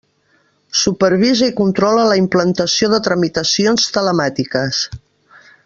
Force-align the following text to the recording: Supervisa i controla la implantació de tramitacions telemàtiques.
Supervisa 0.83 1.49
i 1.49 1.53
controla 1.59 2.07
la 2.13 2.17
implantació 2.21 2.89
de 2.95 3.01
tramitacions 3.09 3.87
telemàtiques. 3.99 4.85